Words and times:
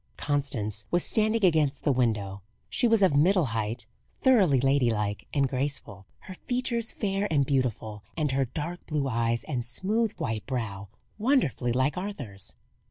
Constance 0.17 0.85
was 0.89 1.05
standing 1.05 1.45
against 1.45 1.83
the 1.83 1.91
window. 1.91 2.41
She 2.69 2.87
was 2.87 3.03
of 3.03 3.15
middle 3.15 3.45
height, 3.53 3.85
thoroughly 4.19 4.59
ladylike 4.59 5.27
and 5.31 5.47
graceful; 5.47 6.07
her 6.21 6.33
features 6.33 6.91
fair 6.91 7.31
and 7.31 7.45
beautiful, 7.45 8.03
and 8.17 8.31
her 8.31 8.45
dark 8.45 8.83
blue 8.87 9.07
eyes 9.07 9.43
and 9.43 9.63
smooth 9.63 10.13
white 10.13 10.47
brow 10.47 10.87
wonderfully 11.19 11.71
like 11.71 11.99
Arthur's. 11.99 12.55